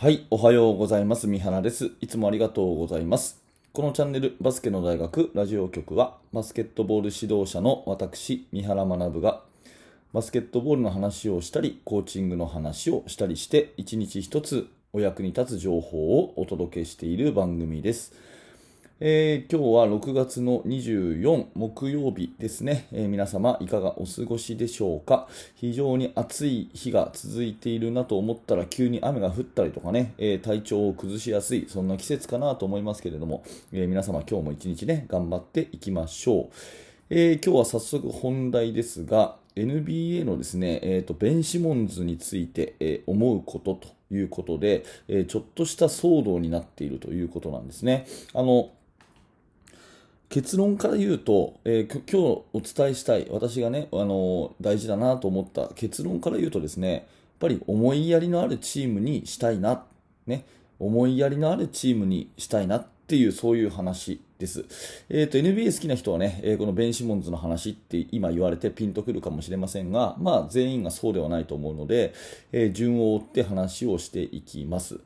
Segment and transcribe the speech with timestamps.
[0.00, 1.26] はい、おはようございます。
[1.26, 1.90] 三原です。
[2.00, 3.38] いつもありがとうございます。
[3.74, 9.42] このチャンネル、バスケの大学ラジオ局は、バスケットボール指導者の私、三原学が、
[10.14, 18.14] バスケットボールの話をしたり、コーチングの話をしたりして、一日一つお役に立つ情報をお届けしている番組です。
[19.02, 25.26] えー今日は6月の24木曜日ですね、えー皆様いかがお過ごしでしょうか？
[25.54, 33.42] 非常に暑い日が続いているなと思ったら急に雨が降ったりとかね、えー体調を崩しやすいそんな季節かなと思いますけれども、
[33.72, 36.54] え皆様今日も一日ね頑張っていきましょう、
[37.08, 48.06] え今日は早速本題ですが NBA のですね、えーとベン・シモンズについて、えー思うことということで、えーちょっとした騒動になっているということなんですね。
[48.34, 48.68] あの
[50.30, 52.16] 結論から言うと、えー今日
[52.52, 57.02] お伝えしたい、私がね、あの大事だなと思った結論から言うとですね、やっ
[57.40, 59.82] ぱり思いやりのあるチームにしたいな、
[60.28, 60.46] ね、
[60.78, 64.66] 思いやりのあるチームにしたいなっていう、そういう話です。
[65.08, 72.14] えっ、と、NBA 好きな人はね、えこのベン・シモンズの話って今言われてピンとくるかもしれませんが、まあ全員がそうではないと思うので、
[72.52, 75.00] え順を追って話をしていきます。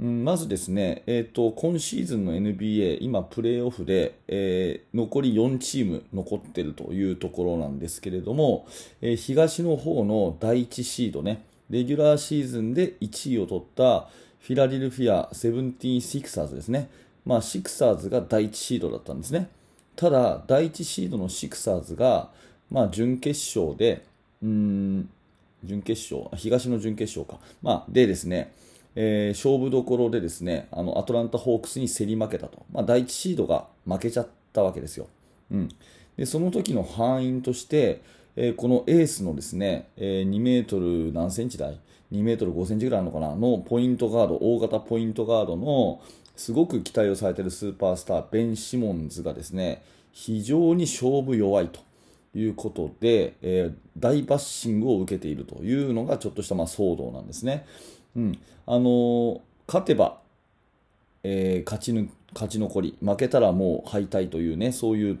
[0.00, 8.66] うんまずですね、えーと、今シーズンの NBA、今、プレーオフで、えー残り4チーム残っているというところなんですけれども、
[9.00, 14.08] えー東の方の第1シードね、レギュラーシーズンで1位を取った
[14.40, 16.90] フィラデルフィア・セブンティーン・シクサーズですね、
[17.24, 19.48] まあ、シクサーズが第1シードだったんですね。
[19.96, 22.30] ただ、第1シードのシクサーズが、
[22.70, 24.04] まあ、準決勝で、
[24.42, 25.08] うん、
[25.62, 27.42] 準決勝、東の準決勝か。
[27.62, 28.52] まあ、でですね、
[28.96, 32.64] えー勝負どころでですね、あの、アトランタ・ホークスに競り負けたと。
[32.72, 35.08] まあ、第1シードが負けちゃったわけですよ。
[35.50, 35.68] うん。
[36.16, 38.02] で、その時の敗因として、
[38.36, 41.78] えーこのエースのですね、えー2メートル何センチ台
[42.12, 43.34] ?2 メートル5センチぐらいあるのかな？
[43.34, 46.00] のポイントガード、大型ポイントガードの、
[46.36, 51.80] すごく期待をされているスーパースター、ベン・シモンズがですね、非常に勝負弱いと。
[52.34, 57.64] いうことで、えー大バッシングを受けているというのがちょっとしたまあ騒動なんですね。
[58.16, 58.38] うん。
[58.66, 60.18] あのー勝てば、
[61.22, 65.20] えー勝ちぬ勝ち残り、負けたらもう敗退というね、そういう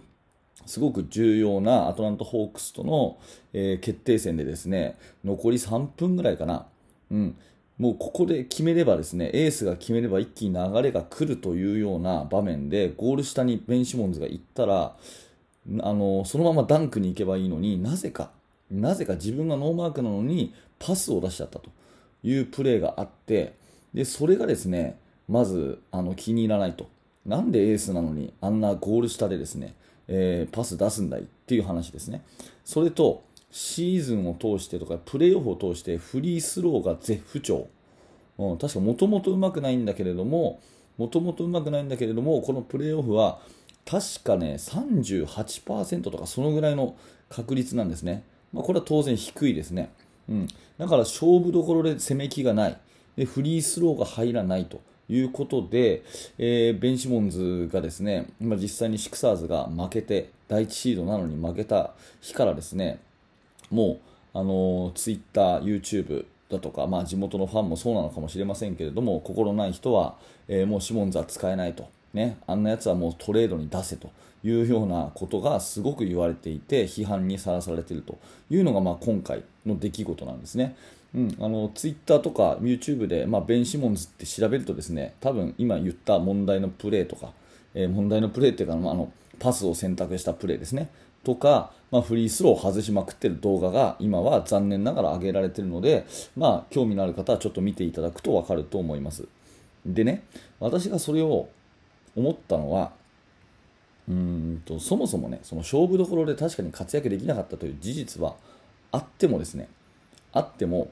[0.66, 3.18] すごく重要なアトランタ・ホークスとの、
[3.52, 6.66] えー決定戦でですね、残り3分ぐらいかな、
[7.10, 7.36] うん、
[7.78, 14.96] もうここで決めればですね、エースが決めれば一気に流れが来るというような場面で、ゴール下にベン・シモンズが行ったら、
[15.80, 18.30] あのそのままダンクに行けばいいのになぜか、
[18.70, 21.70] なぜか自分がノーマークなのにパスを出しちゃったと。
[22.24, 23.54] いうプレーがあって、
[23.92, 24.98] でそれがですね
[25.28, 26.88] まずあの気に入らないと、
[27.24, 29.74] なんでエースなのにあんなゴール下でですね、
[30.08, 32.22] えーパス出すんだいっていう話ですね。
[32.64, 37.68] それとシーズンを通してとかプレーオフを通してフリースローが絶不調、
[38.38, 40.60] うん、確かもともとうまくないんだけれども
[40.98, 43.38] もともとうまくないんだけれどもこのプレーオフは
[43.84, 46.96] 確かね38%とかそのぐらいの
[47.28, 48.22] 確率なんですね、
[48.52, 49.90] まあ、これは当然低いですね、
[50.28, 52.78] うん、だから勝負どころで攻め気がない。
[53.16, 56.02] でフリースローが入らないということで、
[56.36, 62.98] えーベン・シモンズがですね今実際にシクサーズが負けて第1シードなのに負けた日からですね
[63.70, 64.00] も
[64.34, 70.14] う、あのツイッター、YouTube だとか、まあ、地元のファンもそうなのかもしれませんけれども、心ない人は、
[70.48, 74.10] えーもうシモンズは使えないと、ね、あんなやつはもうトレードに出せと
[74.42, 78.18] いうようなことがすごく言われていて、批判にさらされていると
[78.50, 80.76] いうのが、まあ、今回の出来事なんですね。
[81.14, 87.32] うん、あのツイッターとか YouTube で、まあ、ベン・シモンズって調べるとですね多分今言った問題のプレーとか、
[87.72, 90.90] えー問題のプレーっていうか、まあ、あのパスを選択したプレーですね
[91.22, 99.26] とか、まあ、フリースローを外しまくってる動画が今は残念ながら上げられてるので、まあ、興味のある方はちょっと見ていただくと分かると思います
[99.86, 100.24] でね
[100.60, 101.48] 私がそれを
[102.16, 102.92] 思ったのは
[104.08, 108.34] うんとそもそもねその勝負どころで確かに活躍できなかったという事実は
[108.92, 109.68] あってもですね
[110.32, 110.90] あっても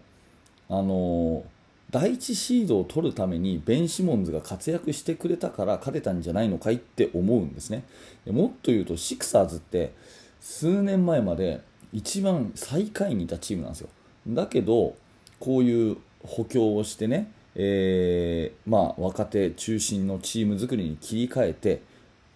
[0.68, 1.62] あのー
[1.92, 7.84] 第1シードを取るためにベン・シモンズが活躍してくれたから勝てたんじゃないのかいって思うんですね。
[8.24, 9.92] でもっと言うとシクサーズって
[10.40, 11.60] 数年前まで
[11.92, 13.90] 一番最下位にいたチームなんですよ。
[14.26, 14.94] だけど
[15.38, 21.82] こういう補強をしてね、えーまあ、若手中心のチーム作りに切り替えて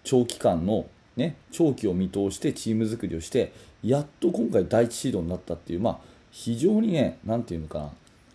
[0.04, 0.86] 長期間の、
[1.16, 3.52] ね、長期を見通してチーム作りをして
[3.82, 5.98] やっと今回第1シードになったっていう、まあ、
[6.30, 7.90] 非常にね、なんていうのかな、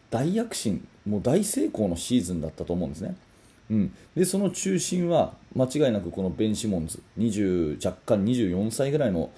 [0.10, 3.16] 大躍進、もう大成功のシーズンだったと思うんですね。
[3.69, 9.31] うん、でその中心は間違いなくこのベン・シモンズ20若干24歳ぐらいの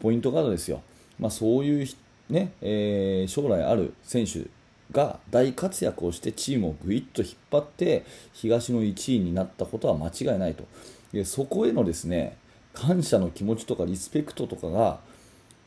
[0.00, 0.82] ポイントガードですよ、
[1.18, 1.88] まあ、そういう、
[2.28, 4.46] ねえー将来ある選手
[4.92, 10.64] が大活躍をしてチームをぐいっと引っ張って東の1位になったことは間違いないと
[11.12, 12.36] でそこへのですね
[12.72, 15.00] 感謝の気持ちとかリスペクトとかが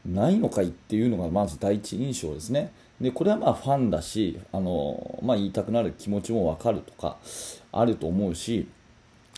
[0.05, 2.71] ないのかいっていうのがまず第一印象ですね。
[2.99, 7.17] でこれはまあファンだしあの、まあ、言いたくなる気持ちも分かるとか
[7.71, 8.67] あると思うし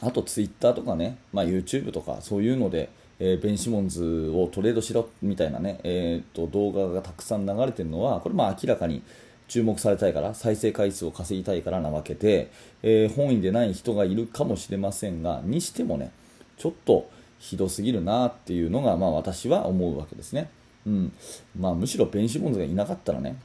[0.01, 9.01] あとツイッターとかね、まあ、YouTube とかそういうので、えー、ベン・シモンズをトレードしろみたいなね、えーと、動画がたくさん流れてるのはこれまあ明らかに
[9.47, 12.51] 注目されたいから再生回数を稼ぎたいからなわけで、
[12.81, 16.11] えー、本意でない人がいるかもしれませんがにしてもね
[16.57, 17.09] ちょっと
[17.39, 20.49] ひどすぎるなっていうのが、まあ、私は思うわけですね。
[20.87, 21.13] うん
[21.59, 23.37] まあ、むしろベン・シモンズがいなかったらね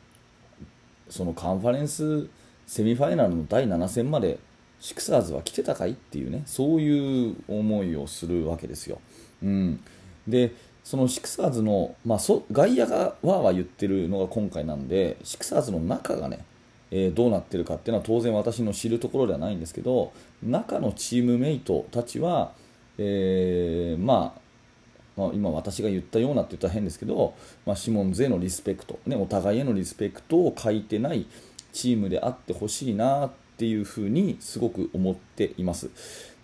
[1.08, 2.28] そのカンファレンス
[2.66, 4.38] セミファイナルの第7戦まで
[4.78, 9.00] シクサーズは来てたかいっていうねそういう思いをするわけですよ。
[9.42, 9.80] うん、
[10.28, 10.52] で
[10.84, 16.44] そのシクサーズの、まあ、そ外野がわーわー言ってるのが今回なんでシクサーズの中がね、
[16.90, 20.12] えー、どうなってるかっていうのは当然私の知るところではないんですけど
[20.42, 22.52] 中のチームメイトたちは、
[22.98, 24.40] えー、まあ
[25.16, 27.34] まあ、今私が言ったようなって言ったら変ですけど、
[27.66, 31.26] まあ、シモンズへのリスペクト、ね、お互いへのリスペクトを欠いてない
[31.72, 33.30] チームであってほしいなっ
[33.60, 35.90] ていうふうにすごく思っています。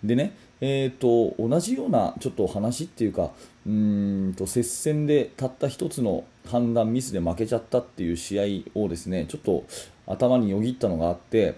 [0.03, 3.31] でね、えーと、同じようなちょっと話っていうか
[3.65, 9.65] うんと接戦でたった1つの判断ミスで負けちゃったっていう試合をですねちょっと
[10.05, 11.55] 頭によぎったのがあって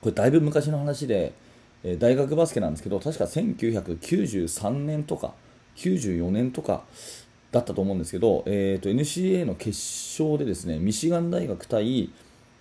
[0.00, 1.34] これだいぶ昔の話で
[1.84, 5.34] え大学バスケなんですけど確か1993年とか
[5.76, 6.84] 94年とか
[7.52, 9.70] だったと思うんですけど、えーと、NCAA の決
[10.20, 12.10] 勝でですねミシガン大学対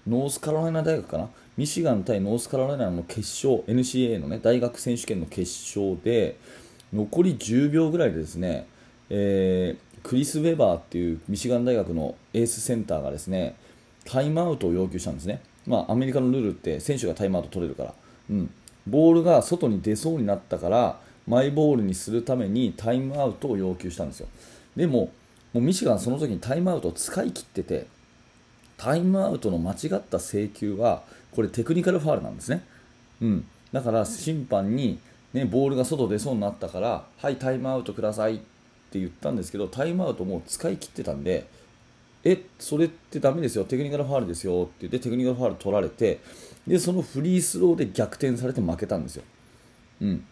[0.05, 1.29] ノースカロライナ大学かな？
[1.57, 5.41] ミシガン対ノースカロライナの決勝 NCAA の、ね、大学選手権の決
[5.77, 6.37] 勝で
[6.93, 8.67] 残り10秒ぐらいでですね、
[9.09, 13.55] えー、クリス・ウェバーっていうミシガン大学のエースセンターがですね
[14.05, 17.93] タイムアウトを要求したんですね、まあ、アメリカのルールって選手がタイムアウト取れるから、
[18.29, 18.51] うん、
[18.85, 24.27] ボールが外に出そうになったからマイボールにするためにタイムアウトを要求したんですよ。
[24.75, 25.11] でも
[25.53, 27.87] もうミシガンその時にタイムアウトを使い切ってて
[28.77, 32.63] タイムアウトの間違った請求はこれテクニカルファールなんですね、
[33.21, 34.99] うん、だから審判に、
[35.33, 38.37] ね、ボールが外出そうになったからはいタイムアウトくださいっ
[38.91, 41.47] て言ったんですけどタイムアウトもう使い切ってたんで
[42.23, 43.63] えそれってダメですよ。
[43.63, 46.19] テクニカルファールですよって言ってテクニカルファール取られて
[46.65, 49.23] でそのフリースローで逆転されて負けたんですよ、
[50.01, 50.25] うん、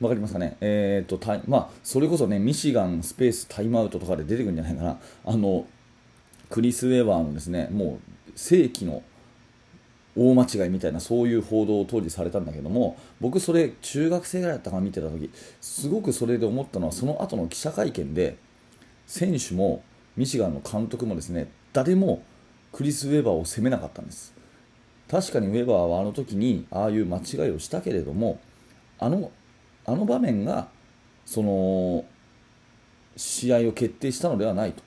[0.00, 5.66] わかりますかね、えーとたまあ、それこそねミシガンスペースタイムアウトとかで出てくるんじゃないかな、あの
[6.54, 7.98] クリス・ウェバーのですねも
[8.28, 9.02] う世紀の
[10.16, 18.36] 大間違いみたいなそういう報道を当時されたんだけども僕、それ中学生ぐらいだったかな見てた時すごくそれで思ったのはその後の記者会見で
[19.08, 19.82] 選手も
[20.16, 22.22] ミシガンの監督もですね誰も
[22.70, 24.32] クリス・ウェバーを責めなかったんです。
[25.10, 28.38] 確かにウェバーはあの時にああいう間違いをしたけれども
[29.00, 29.32] あの
[29.86, 30.68] あの場面が
[31.26, 32.04] その
[33.16, 34.84] 試合を決定したのではないと、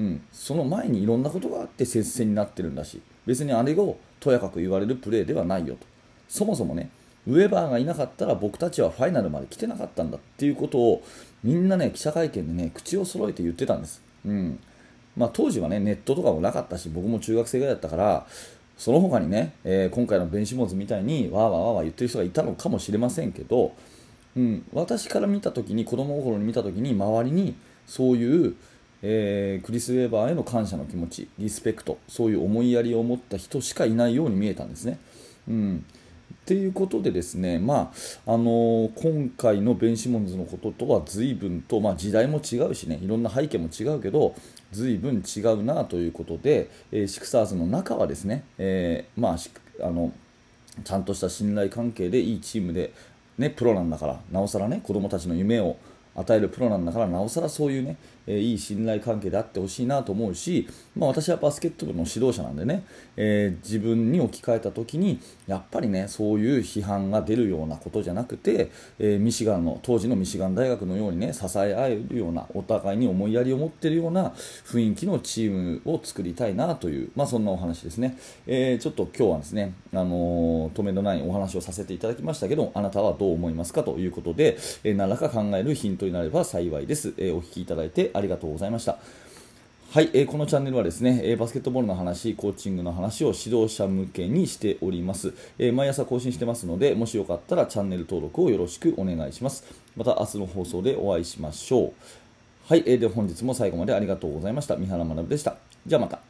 [0.00, 5.86] うん、その前にいろんなことがあって接戦になってるんだし別にあれをとやかく言われるプレーではないよと。
[6.28, 6.90] そもそもね
[7.26, 11.02] ウェバーがいなかったら僕たちはファイナルまで来てなかったんだっていうことを
[11.44, 14.58] みんなね記者会見でね口を揃えて言ってたんです、うん。
[15.16, 18.26] まあ、当時はねネットとかもなかったし僕も中学生ぐらいだったから
[18.78, 23.74] その他にね、えー、今回のベンシモンズみたいにわーわーわーわー言ってる人がいたのかもしれませんけど
[24.36, 27.54] うん、私から見た時に子供心に見た時に周りに
[27.86, 28.54] そういう、
[29.02, 34.98] えー、クリス・ウェーバーへの感謝の気持ちリスペクトそういう思いやりを持った人しかいないように見えたんですね。
[35.48, 35.84] うん
[36.32, 37.92] っていうことでですね、ま
[38.26, 44.34] ああのー、今回のベン・シモンズのこととは随分と、まあ、時代も違うしねいろんな背景も違うけど
[44.72, 50.12] 随分違うなということで、えー、シクサーズの中はですね、えー、まあ、あの
[50.82, 52.92] ちゃんとした信頼関係でいいチームで
[53.38, 55.76] ね、プロなんだからなおさらね子供たちの夢を
[56.20, 57.96] 与えるプロなんだからなおさらそういうね、
[58.26, 62.84] えー、いい信頼関係であってほしいなと思うし、まあ、私はバスケット部の指導者なんでね、
[63.16, 74.30] えー、自分に置き換えた時にやっぱりねそういう批判が出るようなことじゃなくて、えー、ミシガンの当時のミシガン大学のようにね支え合えるようなお互いに思いやりを持っているような
[74.64, 88.98] 雰囲気のチームを作りたいなという、まあ、そんなお話ですね、えちょっと今日はですね、あの止めのないお話をさせていただきましたけどあなたはどう思いますかということで、え何らか考えるヒントになれば幸いです、えお聞きいただいてありがとうございました
[89.92, 99.64] はい、えー、このチャンネルはですね、えー、バスケットボールの話、コーチングの話を指導者向けにしております、えー、毎朝更新してますので、もしよかったらチャンネル登録をよろしくお願いします。
[99.96, 101.92] また明日の放送でお会いしましょう。
[102.68, 104.76] はい、えー、で本日も最後までありがとうございました。
[104.76, 105.56] 三原学でした。
[105.84, 106.29] じゃあまた。